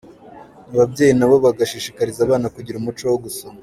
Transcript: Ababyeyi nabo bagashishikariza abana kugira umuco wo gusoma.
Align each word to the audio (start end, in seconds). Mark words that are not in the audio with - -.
Ababyeyi 0.73 1.13
nabo 1.17 1.35
bagashishikariza 1.45 2.19
abana 2.23 2.47
kugira 2.55 2.77
umuco 2.79 3.03
wo 3.11 3.19
gusoma. 3.25 3.59